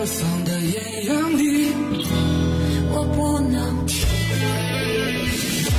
[0.00, 1.70] 沧桑的艳阳里，
[2.90, 4.08] 我不能停。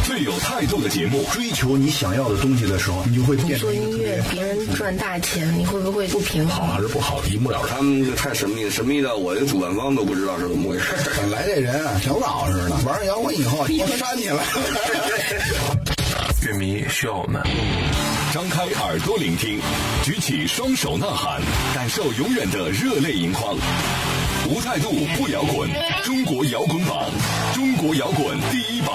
[0.05, 6.67] 最有态度的节目，追求你想要的东西的时候，你就会变成做音乐，别人赚大钱，你会不会不平衡？
[6.67, 7.77] 好还是不好，一目了然。
[7.77, 10.85] 他们这太神秘，神秘到我这主办方都不知道是怎么回事。
[11.17, 14.43] 本来这人啊，挺老实的，玩摇滚以后，我扇你了。
[16.45, 17.41] 乐迷需要我们。
[18.33, 19.59] 张开耳朵聆听，
[20.03, 21.41] 举起双手呐喊，
[21.73, 23.57] 感受永远的热泪盈眶。
[24.53, 25.69] 无态度不摇滚，
[26.03, 27.09] 中国摇滚榜，
[27.53, 28.93] 中国摇滚第一榜。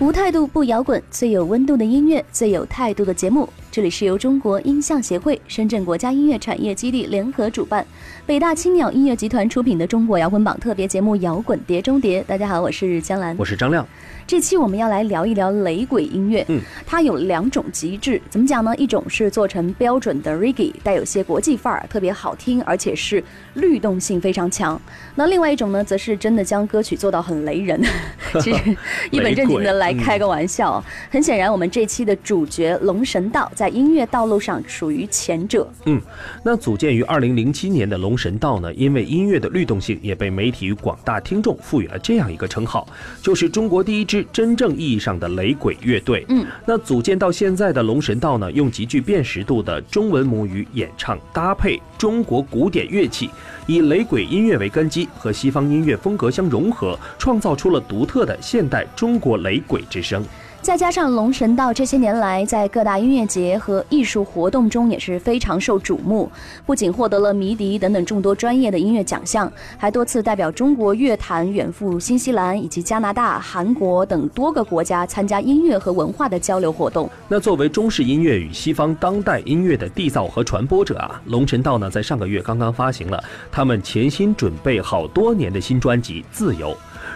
[0.00, 3.48] 无态度不摇滚，最有温度的音乐，最有态度的节目。
[3.76, 7.86] 这里是由中国音像协会、深圳国家音乐产业基地联合主办，
[8.24, 12.22] 北大青鸟音乐集团出品的中国摇滚榜特别节目《摇滚碟中谍》。
[12.24, 13.86] 大家好，我是江兰，我是张亮。
[14.26, 16.44] 这期我们要来聊一聊雷鬼音乐。
[16.48, 18.74] 嗯，它有两种极致，怎么讲呢？
[18.76, 23.22] 一种是做成标准的 reggae，带有些国际范儿，特别好听，而且是
[23.54, 24.80] 律动性非常强。
[25.14, 27.80] 那另外一种呢，则是真的将歌曲做到很雷人。
[28.40, 28.76] 其实
[29.10, 30.82] 一本正经的来开个玩笑。
[31.10, 35.68] 很显然，我们这期的主角龙神道在音乐道路上属于前者。
[35.84, 36.00] 嗯，
[36.42, 42.86] 那组建于二零零七年的龙神道呢，因为音乐的律动性，也被媒体与广大听众赋予了这样一个称号，
[43.22, 46.24] 就是中国第一支真正意义上的雷鬼乐队。
[46.28, 53.30] 嗯，那组建到现在的龙神道呢，用极具辨识度的中文母语演唱，搭配中国古典乐器，
[53.66, 60.24] 以雷鬼音乐为根基，和西方音乐风格相融合，创造出了独特的现代中国雷鬼之声。
[60.66, 66.28] 再加上龙神道这些年来在各大音乐节和艺术活动中也是非常受瞩目，
[66.66, 77.08] 不仅获得了迷笛等等众多专业的音乐奖项，还多次代表中国乐坛远赴新西兰以及加拿大、韩国等多个国家参加音乐和文化的交流活动。
[77.28, 83.22] 那作为中式音乐与西方当代音乐的缔造和传播者啊，龙神道呢在上个月刚刚发行了
[83.52, 86.70] 他们潜心准备好多年的新专辑《自由》。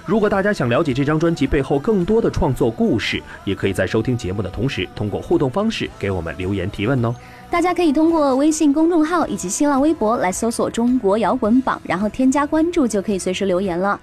[0.06, 7.14] 如果大家想了解这张专辑背后更多的创作故事，也可以在收听节目的同时，通过互动方式给我们留言提问哦。
[7.50, 14.00] 大家可以通过微信公众号以及新浪微博来搜索“中国摇滚榜”，然后添加关注就可以随时留言了。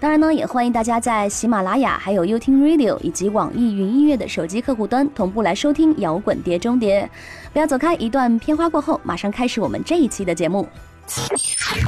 [0.00, 7.08] 当然呢，也欢迎大家在喜马拉雅、还有优听 Radio 以及网易云音乐的手机客户端同步来收听《摇滚碟中谍》。
[7.52, 10.68] 不要走开，一段片花过后，马上开始我们这一期的节目。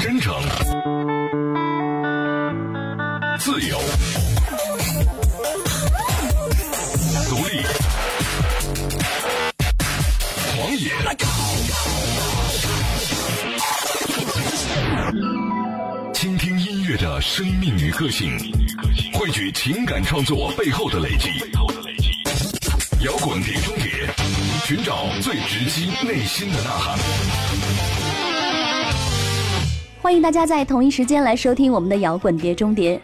[0.00, 0.34] 真诚。
[3.46, 3.78] 自由，
[7.28, 7.62] 独立，
[10.56, 10.90] 狂野，
[16.12, 18.36] 倾听音乐的生命与个性，
[19.14, 21.30] 汇聚情感创作背后的累积。
[23.04, 24.12] 摇滚碟中谍，
[24.64, 26.98] 寻找最直击内心的呐喊。
[30.02, 33.00] 欢迎大家在同一时间来收听我们的摇滚碟中谍。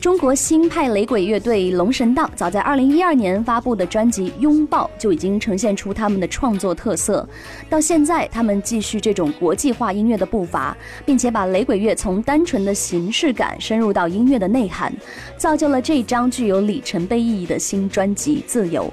[0.00, 7.28] 中国新派雷鬼乐队龙神道早在二零一二年发布的专辑《拥抱》就已经呈现出他们的创作特色。
[7.68, 14.94] 到现在，他们继续这种国际化音乐的步伐，并且把雷鬼乐从单纯的形式感深入到音乐的内涵，
[15.36, 18.84] 造就了这张具有里程碑意义的新专辑《自由》。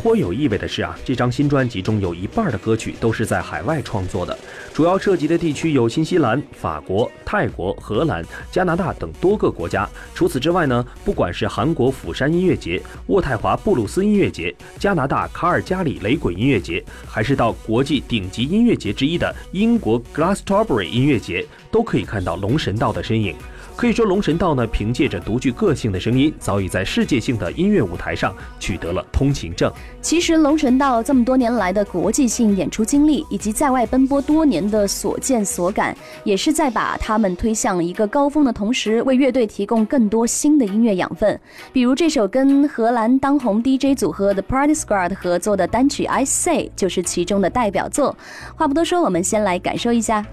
[0.00, 4.38] 颇有意味的是啊，这张新专辑中有一半的歌曲都是在海外创作的，
[4.72, 9.88] 主要涉及的地区有新西兰、法国、泰国、荷兰、加拿大等多个国家。
[10.14, 23.34] 除此之外呢，不管是韩国釜山音乐节、渥太华布鲁斯音乐节、加拿大卡尔加里雷鬼音乐节，还是到国际顶级音乐节之一的英国 Glastonbury 音乐节，都可以看到龙神道的身影。
[23.78, 29.72] 可以说，龙神道呢，凭借着独具个性的声音，早已在世界性的音乐舞台上取得了通行证。
[30.02, 41.40] 其实，龙神道这么多年来的国际性演出经历，以及在外奔波多年的所见所感，也是在把他们推向一个高峰的同时，为乐队提供更多新的音乐养分。
[41.72, 48.16] 比如这首跟荷兰当红 DJ 组合 The Party Squad 合作的单曲《I Say》，就是其中的代表作。
[48.56, 50.26] 话不多说，我们先来感受一下。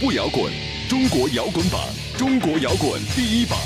[0.00, 0.52] 不摇滚，
[0.88, 1.80] 中国摇滚榜，
[2.16, 3.58] 中国摇滚第一榜。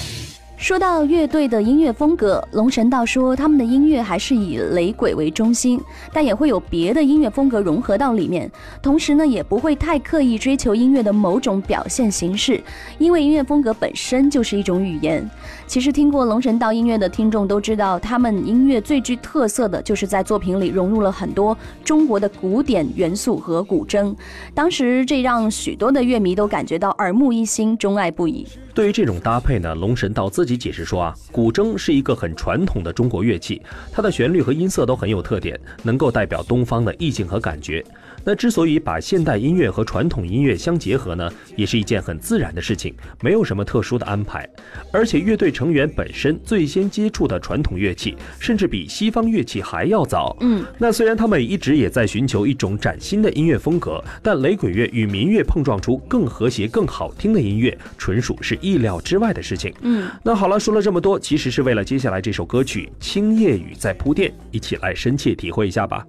[0.68, 5.80] 说到乐队的音乐风格，龙神道说他们的音乐还是以雷鬼为中心，
[6.12, 8.50] 但也会有别的音乐风格融合到里面。
[8.82, 12.62] 同时呢，也不会太刻意追求音乐的某种表现形式，
[12.98, 15.26] 因为音乐风格本身就是一种语言。
[15.66, 24.14] 其实听过龙神道音乐的听众都知道，他们音乐最具特色的就是在作品里融入了很多中国的古典元素和古筝。
[24.52, 28.46] 当时这让许多的乐迷都感觉到耳目一新，钟爱不已。
[28.78, 33.60] 对于这种搭配呢，龙神道自己解释说啊，古筝是一个很传统的中国乐器，
[33.90, 37.84] 它的旋律和音色都很有特点，能够代表东方的意境和感觉。
[38.28, 44.46] 那之所以把现代音乐和传统音乐相结合呢，也是一件很自然的事情，没有什么特殊的安排。
[44.92, 50.36] 而且乐队成员本身最先接触的传统乐器，甚至比西方乐器还要早。
[50.40, 59.72] 嗯，那虽然他们一直也在寻求一种崭新的音乐风格，但雷鬼乐与民乐碰撞出更和谐、更好听的音乐，纯属是意料之外的事情。
[59.80, 66.06] 嗯，那好了，说了这么多，其实是为了接下来这首歌曲《青夜雨》在铺垫，一起来深切体会一下吧。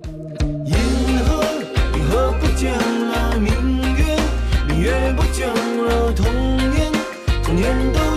[2.60, 3.54] 见了，明
[3.96, 4.18] 月，
[4.68, 6.92] 明月不见了，童年，
[7.42, 8.09] 童年都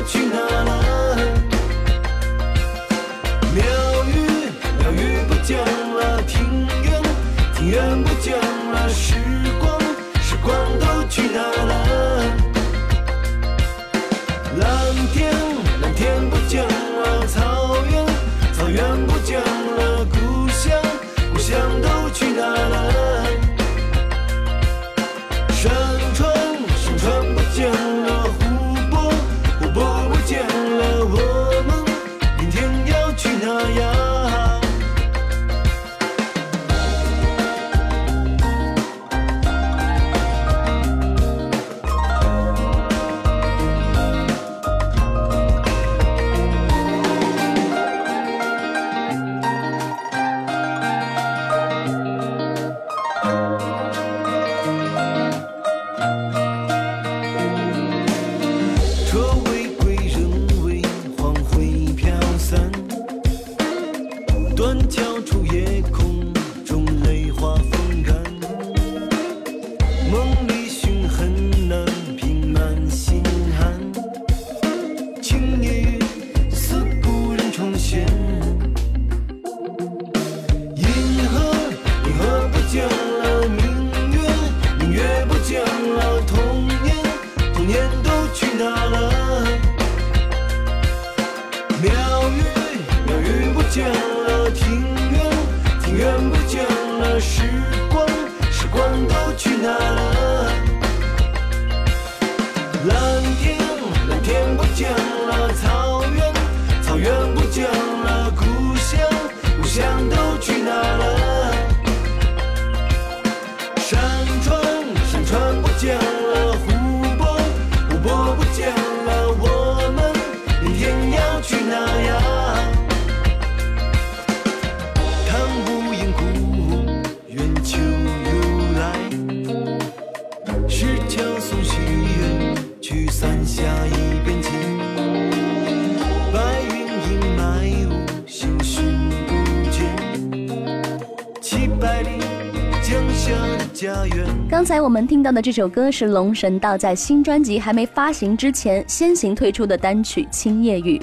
[144.83, 150.99] 我们听到的这首歌是龙神道在新专辑还没发行之前先行推出的单曲《青叶雨》。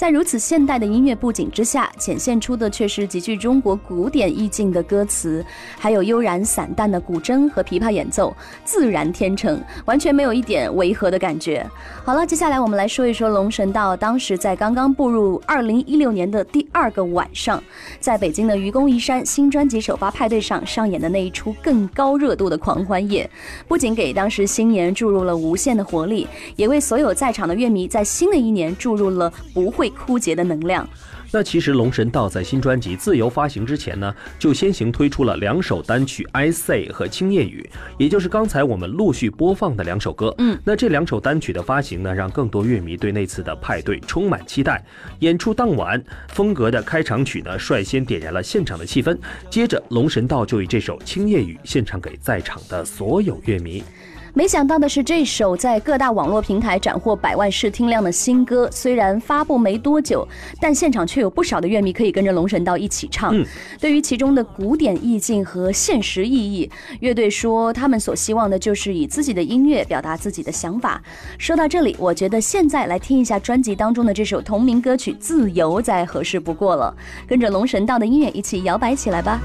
[0.00, 5.44] 在如此现代的音乐布景之下，显现出的却是极具中国古典意境的歌词，
[5.78, 11.68] 还有悠然散淡的古筝和琵琶演奏，自然天成，完全没有一点违和的感觉。
[12.02, 17.62] 好了，接下来我们来说一说龙神道当时在刚刚步入二零一六年的第二个晚上，
[18.00, 23.30] 在北京的愚公移山新专辑首发派对上上演的那一出更高热度的狂欢夜，
[23.68, 26.26] 不仅给当时新年注入了无限的活力，
[26.56, 30.88] 也为所有在场的乐迷在新的一年注入了不会枯竭的能量。
[31.32, 37.64] 那其实龙神道在新专辑自由发行之前呢，就先行推出了两首单曲《I Say》和《青叶雨》，
[37.98, 40.34] 也就是刚才我们陆续播放的两首歌。
[40.38, 44.84] 嗯，那这两首单曲的发行呢，让更多乐迷对那次的派对充满期待。
[45.20, 49.16] 演出当晚，风格的开场曲呢，率先点燃了现场的气氛。
[49.48, 53.84] 接着，龙神道就以这首《青叶雨》献唱给在场的所有乐迷。
[54.32, 60.26] 没想到的是，这首在各大网络平台斩获百万试听量的新歌，虽然发布没多久，
[60.60, 63.34] 但现场却有不少的乐迷可以跟着龙神道一起唱。
[63.80, 66.70] 对于其中的古典意境和现实意义，
[67.00, 71.02] 乐队说他们所希望的就是以自己的音乐表达自己的想法。
[71.36, 76.94] 说到这里，我觉得现在来听一下专辑当中的这首同名歌曲《自由》再合适不过了。
[77.26, 79.40] 跟着龙神道的音乐一起摇摆起来吧。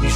[0.00, 0.08] 你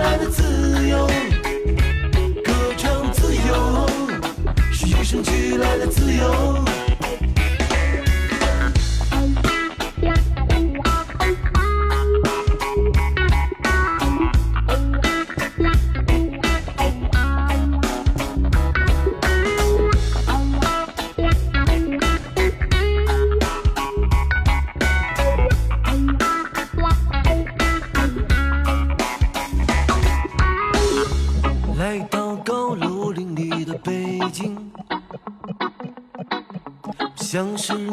[0.00, 1.06] 来的自由，
[2.42, 3.86] 歌唱自由，
[4.72, 6.89] 是与生俱来的自由。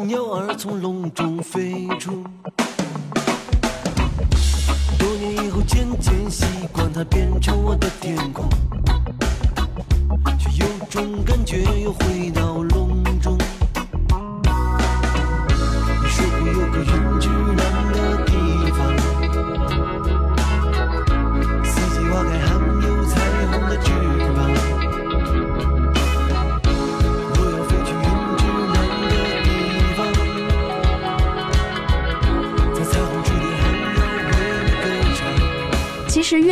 [0.08, 2.24] 鸟儿从笼中飞出。
[4.98, 8.48] 多年以后渐渐习惯它变成我的天空，
[10.38, 12.57] 却有种感觉又回到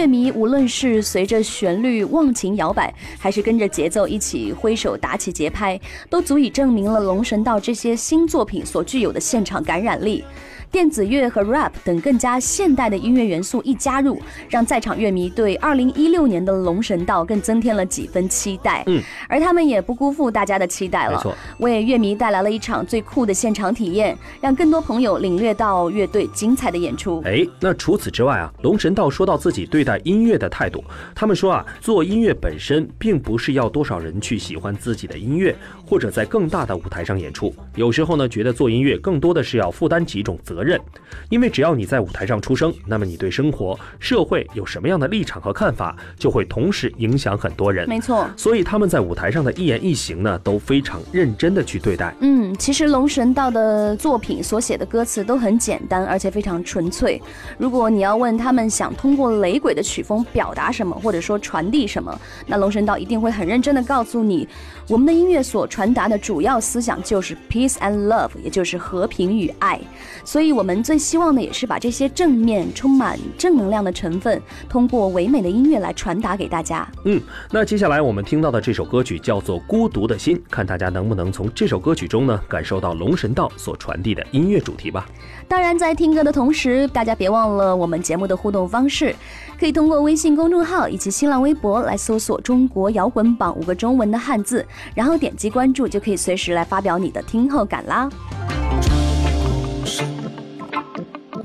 [0.06, 10.24] 迷无论是随着旋律忘情摇摆，还是跟着节奏一起挥手打起节拍，都足以证明了龙神道这些新作品所具有的现场感染力。
[10.70, 18.82] 电子乐和 rap 等更加现代的音乐元素一加入，让在场乐迷对2016年的龙神道更增添了几分期待。
[18.86, 27.22] 嗯，而他们也不辜负大家的期待了没错，为乐迷带来了一场最酷的现场体验，让更多朋友领略到乐队精彩的演出。
[27.24, 35.56] 哎，那除此之外啊，龙神道说到自己对待音乐的态度，他们说啊，做音乐本身并不是要多少人去喜欢自己的音乐，
[35.86, 37.54] 或者在更大的舞台上演出。
[37.76, 40.80] 有时候呢，觉得做音乐更多的是要负担几种责任，
[41.28, 47.88] 因为只要你在舞台上出声，那么你对生活、社会有什么样的立场和看法，就会同时影响很多人。
[47.88, 48.28] 没错。
[48.36, 52.14] 所以他们在舞台上的一言一行呢，都非常认真的去对待。
[52.20, 57.20] 嗯，其实龙神道的作品所写的歌词都很简单，而且非常纯粹。
[57.58, 64.48] 如果你要问他们想通过雷鬼的曲风表达什么，或者说传递什么，那龙神道一定会很认真的告诉你，
[64.88, 69.80] 我们的音乐所传达的主要思想就是 peace and love，也就是和平与爱。
[70.24, 76.86] 所以我们最希望的也是把这些正面、充满正能量的成分，通过唯美的音乐来传达给大家。
[77.04, 85.06] 嗯，那接下来我们听到的这首歌曲叫做《孤独的心》，看大家能不能从这首歌曲中呢感受到龙神道所传递的音乐主题吧。
[85.48, 89.14] 当然，在听歌的同时，大家别忘了我们节目的互动方式，
[89.58, 98.08] 可以通过微信公众号以及新浪微博来搜索“中国摇滚榜”五个中文的汉字，然后点击关注，就可以随时来发表你的听后感啦。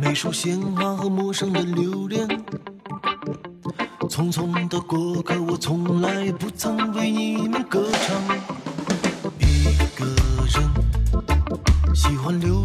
[0.01, 2.27] 每束鲜花和陌生的留恋。
[4.09, 8.19] 匆匆的过客，我从来不曾为你们歌唱。
[9.39, 10.05] 一个
[10.47, 12.60] 人喜欢流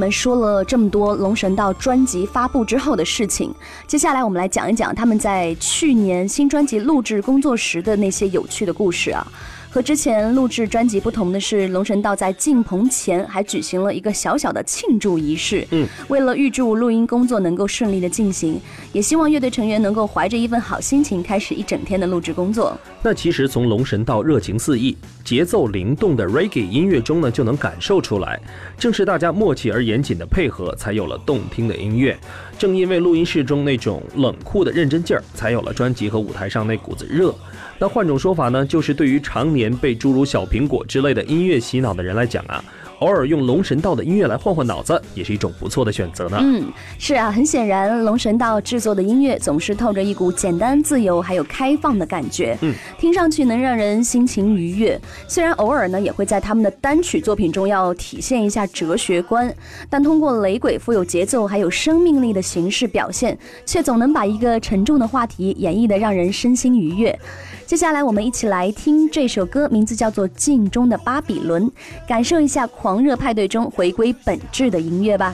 [0.00, 3.54] 们说了这么多龙神道专辑发布之后的事情，
[3.86, 9.26] 接下来我们来讲一讲他们在去年新专辑录制工作时的那些有趣的故事啊。
[9.72, 15.64] 和之前录制专辑不同的是，龙神道在进棚前还举行了一个小小的庆祝仪式。
[15.70, 18.60] 嗯，为了预祝录音工作能够顺利的进行，
[18.92, 22.76] 也希望乐队成员能够怀着一份好心情开始一整天的录制工作。
[23.00, 28.40] 那其实从龙神道热情四溢、节奏灵动的 Reggae 音乐中呢，就能感受出来，
[28.76, 32.18] 正是大家默契而严谨的配合，才有了动听的音乐。
[32.58, 37.32] 正因为录音室中那种冷酷的认真劲儿，才有了专辑和舞台上那股子热。
[37.80, 42.62] 那换种说法呢，就是对于常年被诸如小苹果之类的音乐洗脑的人来讲啊。
[43.00, 46.38] 偶尔用龙神道的音乐来换换脑子，也是一种不错的选择呢。
[46.40, 52.56] 嗯，是啊，很显然，龙神道制作的音乐总是透着一股简单、自由还有开放的感觉。
[52.60, 55.00] 嗯，听上去能让人心情愉悦。
[55.26, 59.52] 虽然偶尔呢，也会在他们的单曲作品中要体现一下哲学观，
[59.88, 67.18] 但通过雷鬼富有节奏还有生命力的形式表现，却总能把一个沉重的话题演绎的让人身心愉悦。
[67.66, 71.64] 接下来，我们一起来听这首歌，名字叫做《镜中的巴比伦》，
[72.08, 75.32] 感受一下狂狂热派对中回归本质的音乐吧。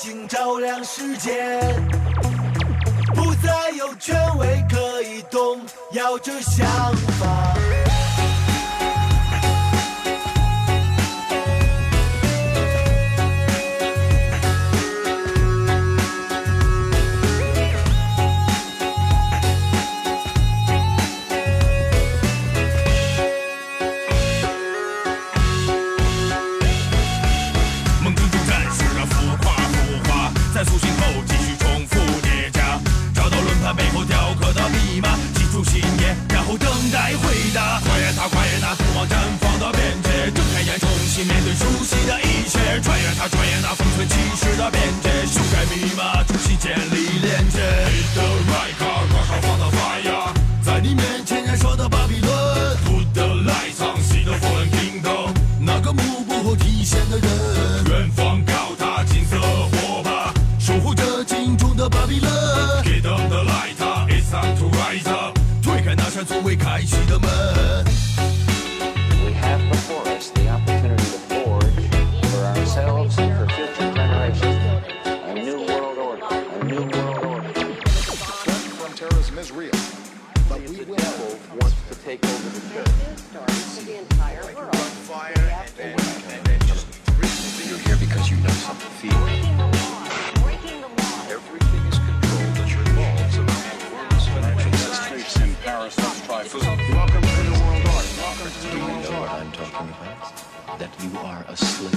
[0.00, 1.60] 睛，照亮世界，
[3.14, 5.60] 不再有权威可以动
[5.92, 6.66] 摇这想
[7.20, 7.59] 法。
[44.40, 46.99] 时代变迁，修改密码，重新建立。
[101.40, 101.90] Are a slave.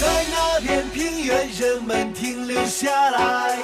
[0.00, 3.58] 在那片平原，人们停留下来，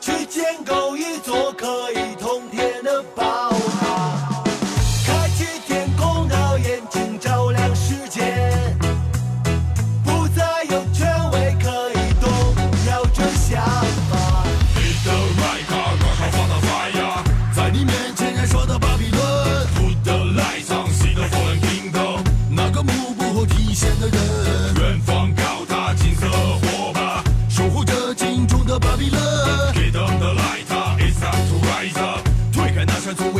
[0.00, 3.24] 去建构一座可以通天的宝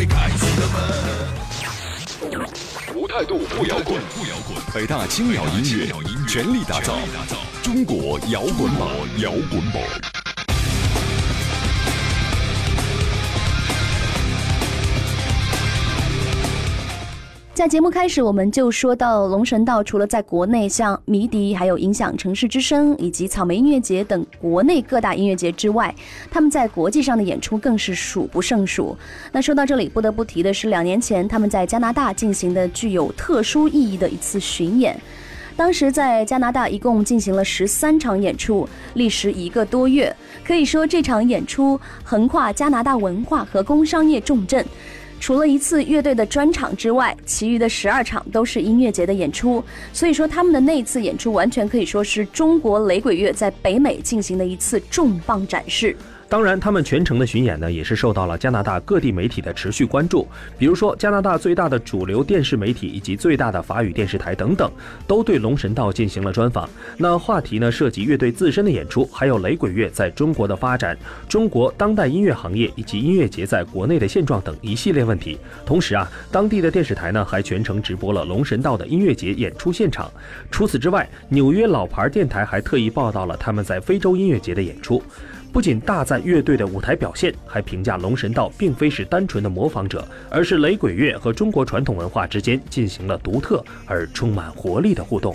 [0.07, 0.77] 开启的门。
[2.95, 4.57] 无态度不摇滚，不摇滚。
[4.75, 5.93] 北大青鸟音乐
[6.29, 6.99] 全力打造
[7.63, 10.20] 中国摇滚榜，摇滚榜。
[17.61, 25.94] 在节目开始，我们就说到龙神道，除了在国内像迷笛、还有影响城市之声以及草莓音乐节等国内各大音乐节之外，
[26.31, 28.96] 他们在国际上的演出更是数不胜数。
[29.31, 34.99] 那说到这里，不得不提的是两年前他们在加拿大进行的具有特殊意义的一次巡演。
[35.55, 40.16] 当时在加拿大一共进行了十三场演出，历时一个多月。
[40.42, 44.64] 可以说这场演出横跨加拿大文化和工商业重镇。
[45.21, 49.63] 除了一次乐队的专场之外，其余的十二场都是音乐节的演出。
[49.93, 55.95] 所以说，他们的那一次演出完全可以说是中国雷鬼乐在北美进行的一次重磅展示。
[56.31, 60.29] 当然，他们全程的巡演呢，也是受到了加拿大各地媒体的持续关注。
[60.57, 64.71] 比如说，加拿大最大的主流电视媒体以及最大的法语电视台等等，
[65.09, 66.71] 都对龙神道进行了专访。
[66.97, 70.97] 那话题呢，涉及乐队自身的演出，还有雷鬼乐在中国的发展、
[71.29, 75.37] 中国当代音乐行业以及音乐节在国内的现状等一系列问题。
[75.66, 80.09] 同时啊，当地的电视台呢，还全程直播了龙神道的音乐节演出现场。
[80.49, 85.03] 除此之外，纽约老牌电台还特意报道了他们在非洲音乐节的演出。
[85.53, 95.35] 不仅大赞乐队的舞台表现，还评价龙神道并非是单纯的模仿者，而是雷鬼乐和中国传统文化之间进行了独特而充满活力的互动。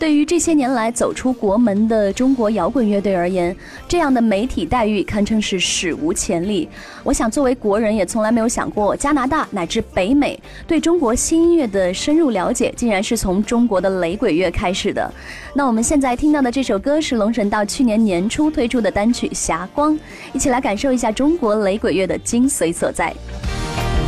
[0.00, 3.54] 对于这些年来走出国门的中国摇滚乐队而言，
[3.86, 6.66] 这样的媒体待遇堪称是史无前例。
[7.04, 15.12] 我想，作为国人，也从来没有想过加拿大乃至北美对中国新音乐的深入了解，竟然是从中国的雷鬼乐开始的。
[15.52, 19.92] 那我们现在听到的这首歌是龙神道去年年初推出的单曲《霞光》，
[20.32, 23.14] 一起来感受一下中国雷鬼乐的精髓所在。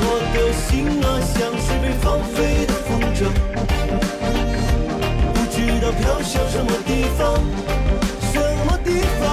[0.04, 2.51] 我的心啊，像是被放飞
[5.82, 7.34] 道飘向什么地方，
[8.32, 9.26] 什么地方？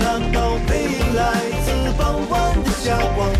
[0.00, 1.22] 难道背影来
[1.64, 3.30] 自傍晚的霞光，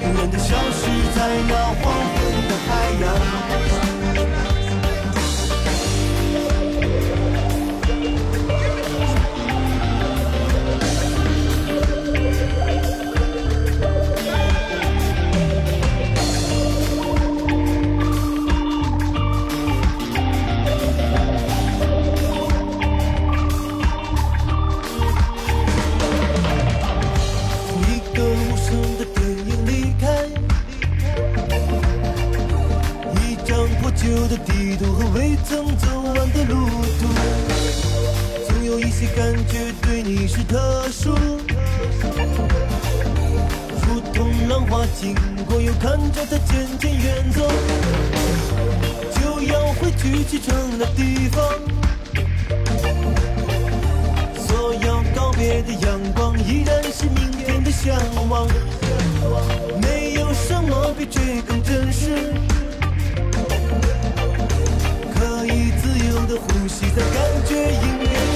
[0.00, 2.70] 永远的消失在那黄昏的海
[3.02, 3.45] 洋？
[51.36, 51.44] 风。
[54.46, 57.94] 所有告别的阳光，依然是明天的向
[58.30, 58.48] 往。
[59.82, 62.32] 没有什么比这更真实，
[65.14, 67.14] 可以自由的呼吸，在感
[67.46, 68.35] 觉音乐。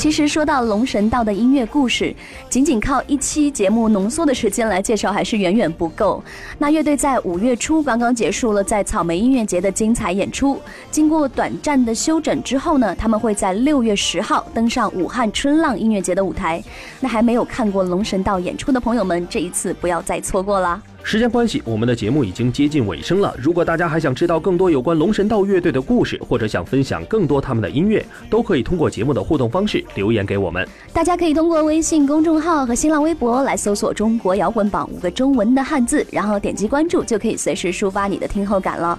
[0.00, 2.16] 其实说到龙神道的音乐故事，
[2.48, 6.24] 仅仅靠一期节目浓缩的时间来介绍还是远远不够。
[6.56, 10.58] 那乐队在五月初刚刚结束了在草莓音乐节的精彩演出，
[10.90, 16.64] 经过短暂的休整之后呢，他们会在六月十号登上武汉春浪音乐节的舞台。
[16.98, 20.80] 那还没有看过龙神道演出的朋友们，这一次不要再错过啦！
[21.02, 23.34] 时间关系，我们的节目已经接近尾声了。
[23.36, 30.66] 如果大家还想知道更多有关龙神道乐队的故事，或者想分享更多他们的音乐，都可以通过节目的互动方式留言给我们。
[30.92, 38.96] 大家可以通过微信公众号和新浪微博来搜索“中国摇滚榜”五个中文的汉字，然后点击关注，就可以随时抒发你的听后感了。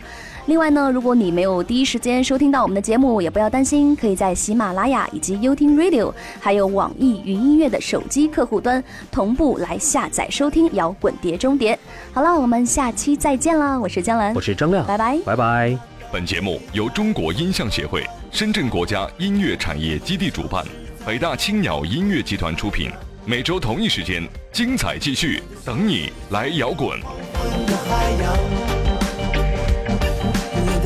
[0.51, 11.73] 另外呢，如果你没有第一时间收听到我们的节目，也不要担心，可以在喜马拉雅以及优听 Radio，还有网易云音乐的手机客户端同步来下载收听《摇滚碟中谍》。
[12.11, 15.77] 好了，我们下期再见了，我是江兰，我是张亮，拜拜，拜拜。
[16.11, 20.65] 本节目由中国音像协会、深圳国家音乐产业基地主办，
[21.05, 22.91] 北大青鸟音乐集团出品。
[23.23, 26.99] 每周同一时间，精彩继续，等你来摇滚。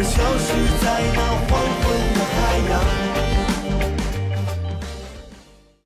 [0.03, 0.53] 消失
[0.84, 1.85] 在那黄昏。